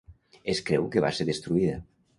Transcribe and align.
Es 0.53 0.61
creu 0.69 0.89
que 0.97 1.05
va 1.07 1.15
ser 1.19 1.31
destruïda. 1.31 1.79